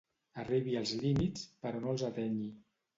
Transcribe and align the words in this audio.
Arribi 0.43 0.73
als 0.79 0.95
límits 1.05 1.47
però 1.63 1.85
no 1.87 1.95
els 1.95 2.09
atenyi. 2.13 2.55